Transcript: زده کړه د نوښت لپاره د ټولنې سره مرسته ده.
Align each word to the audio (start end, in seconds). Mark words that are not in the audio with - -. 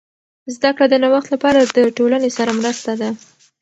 زده 0.55 0.69
کړه 0.75 0.85
د 0.89 0.95
نوښت 1.03 1.29
لپاره 1.35 1.59
د 1.63 1.79
ټولنې 1.97 2.29
سره 2.37 2.51
مرسته 2.61 2.91
ده. 3.01 3.09